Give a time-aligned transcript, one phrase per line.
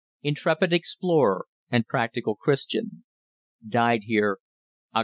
[0.23, 3.03] Intrepid Explorer And Practical Christian
[3.63, 4.39] Died Here
[4.95, 4.99] Oct.